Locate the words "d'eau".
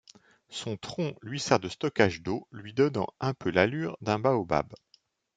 2.23-2.47